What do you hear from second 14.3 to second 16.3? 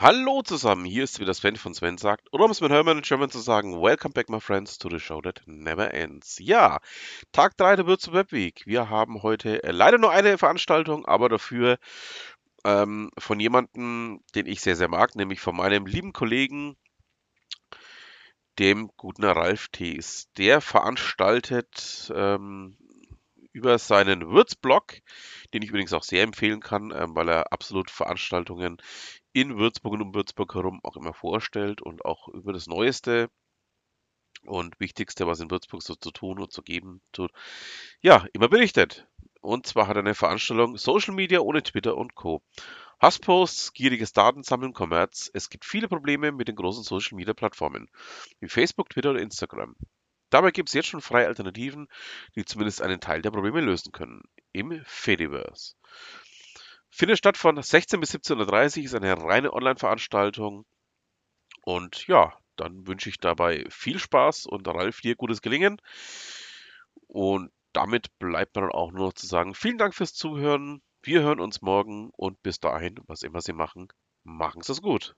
den ich sehr, sehr mag, nämlich von meinem lieben